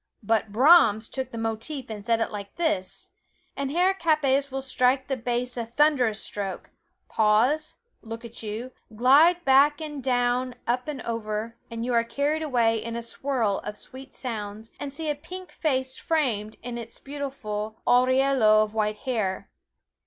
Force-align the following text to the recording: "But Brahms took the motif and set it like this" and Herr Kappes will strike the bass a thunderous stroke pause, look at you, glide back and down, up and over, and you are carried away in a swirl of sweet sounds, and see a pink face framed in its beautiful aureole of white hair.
"But 0.23 0.51
Brahms 0.51 1.07
took 1.07 1.29
the 1.29 1.37
motif 1.37 1.87
and 1.87 2.03
set 2.03 2.19
it 2.19 2.31
like 2.31 2.55
this" 2.55 3.09
and 3.55 3.69
Herr 3.69 3.93
Kappes 3.93 4.49
will 4.49 4.59
strike 4.59 5.07
the 5.07 5.15
bass 5.15 5.57
a 5.57 5.63
thunderous 5.63 6.19
stroke 6.19 6.71
pause, 7.07 7.75
look 8.01 8.25
at 8.25 8.41
you, 8.41 8.71
glide 8.95 9.45
back 9.45 9.79
and 9.79 10.03
down, 10.03 10.55
up 10.65 10.87
and 10.87 11.03
over, 11.03 11.55
and 11.69 11.85
you 11.85 11.93
are 11.93 12.03
carried 12.03 12.41
away 12.41 12.83
in 12.83 12.95
a 12.95 13.01
swirl 13.03 13.59
of 13.59 13.77
sweet 13.77 14.15
sounds, 14.15 14.71
and 14.79 14.91
see 14.91 15.07
a 15.07 15.13
pink 15.13 15.51
face 15.51 15.99
framed 15.99 16.55
in 16.63 16.79
its 16.79 16.97
beautiful 16.97 17.79
aureole 17.85 18.41
of 18.63 18.73
white 18.73 18.97
hair. 19.05 19.51